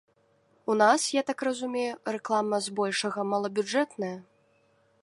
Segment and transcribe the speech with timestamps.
[0.71, 4.15] У нас, я так разумею, рэклама збольшага малабюджэтная?